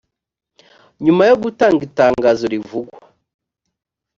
nyuma 1.03 1.23
yo 1.29 1.35
gutanga 1.43 1.81
itangazo 1.89 2.43
rivugwa 2.53 3.01